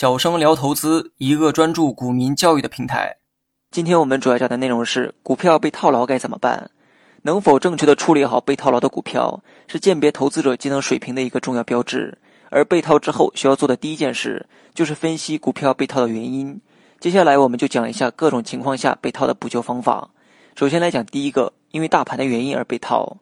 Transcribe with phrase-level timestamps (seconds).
[0.00, 3.16] 小生聊投资，一个专注股民教育的平台。
[3.72, 6.70] 今天我们主要讲的内容是：股票被套牢该怎么办？
[7.22, 12.16] 能否正确的处理好被套牢的股票，是鉴别投资者技能水平的一个重要标志。
[12.48, 16.60] 而被套之后需要做的第一件事，就是分析股票被套的原因。
[17.00, 20.10] 接下来我们就讲一下各种情况下被套的补救方法。
[20.54, 23.16] 首先来讲第一个，因为大盘的原因而被套。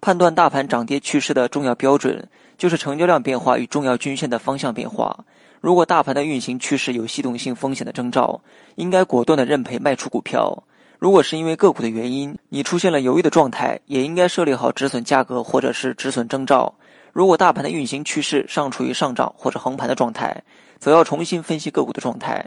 [0.00, 2.26] 判断大盘涨跌趋势的重要标准，
[2.56, 5.26] 就是成交量变化与重要均线的方向变化。
[5.62, 8.40] 如果大盘的运行趋势有系统性风险的征兆，
[8.74, 10.64] 应该果断的认赔卖出股票。
[10.98, 16.74] 如果是因为个股的原因，你出现了犹豫的状态，也应该设立好止损价格或者是止损征兆。
[17.12, 20.42] 如果大盘的运行趋势尚处于上涨或者横盘的状态，
[20.80, 22.44] 则要重新分析个股的状态。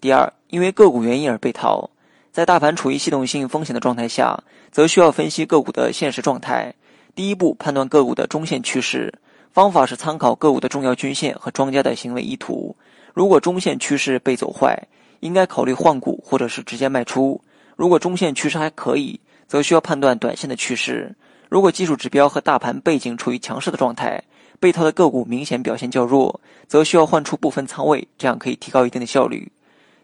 [0.00, 1.90] 第二，因为个股原因而被套，
[2.30, 4.38] 在大盘处于系统性风险的状态下，
[4.70, 6.72] 则需要分析个股的现实状态。
[7.16, 9.12] 第一步，判断个股的中线趋势。
[9.54, 12.74] 方法是参考个股的重要均线和庄家的行为意图。
[13.12, 14.76] 如果中线趋势被走坏，
[15.20, 17.40] 应该考虑换股或者是直接卖出；
[17.76, 21.14] 如果中线趋势还可以，则需要判断短线的趋势。
[21.48, 24.20] 如果技术指标和大盘背景处于强势的状态，
[24.58, 29.52] 被套的个股明显表现较弱，则需要换出部分仓位，这样可以提高一定的效率。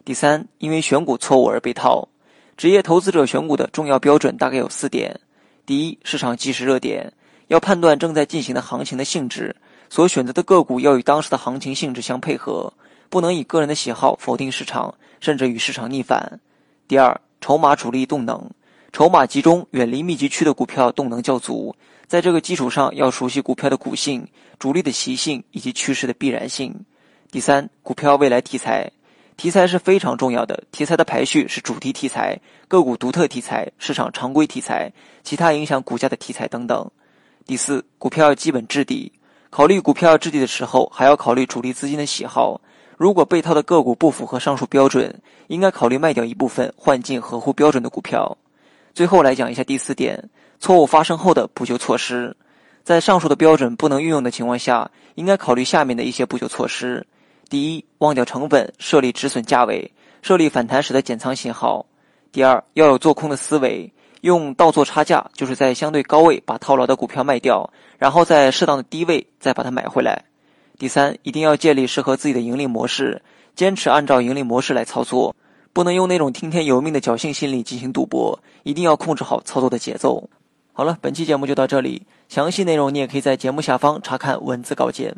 [0.04, 2.06] 第三，因为选股错误而被套。
[2.56, 5.18] 职业投资者选股的重要标准大概有四点：
[5.66, 7.12] 第一，市场即时热点。
[7.50, 9.56] 要判断正在进行的行情的性质，
[9.88, 12.72] 所选择的个股要与当时的行情性质相配合，
[13.08, 16.38] 不能以个人的喜好否定市场，甚至与市场逆反。
[16.86, 18.48] 第二，筹码主力动能，
[18.92, 21.74] 筹码集中、远离密集区的股票动能较足，
[22.06, 24.24] 在这个基础上要熟悉股票的股性、
[24.60, 26.72] 主力的习性以及趋势的必然性。
[27.32, 28.88] 第三，股票未来题材，
[29.36, 34.92] 题材是非常重要的，题材的排序是主题题材、个股独特题材、市场常规题材、
[35.24, 36.88] 其他影响股价的题材等等。
[37.46, 39.12] 第四，股票要基本质地。
[39.50, 42.60] 考虑股票质地的时候，还要考虑主力资金的喜好。
[42.96, 45.12] 如果被套的个股不符合上述标准，
[45.48, 48.36] 应该考虑卖掉一部分，换进合乎标准的股票。
[48.94, 50.28] 最后来讲一下第四点：
[50.60, 52.36] 错误发生后的补救措施。
[52.84, 57.06] 在上述的标准不能运用的情况下，应该考虑下面的一些补救措施：
[57.48, 59.90] 第一，忘掉成本，设立止损价位，
[60.22, 61.84] 设立反弹时的减仓信号；
[62.30, 63.92] 第二，要有做空的思维。
[64.20, 70.24] 用倒做差价，就是在相对高位把套牢的股票卖掉，然后在适当的低位再把它买回来。
[70.78, 73.22] 第三，一定要建立适合自己的盈利模式，
[73.54, 75.34] 坚持按照盈利模式来操作，
[75.72, 80.28] 不能用那种听天由命的侥幸心理进行赌博，一定要控制好操作的节奏。
[80.72, 85.14] 好了，本期节目就到这里，详细内容你也可以在节目下方查看文字稿件。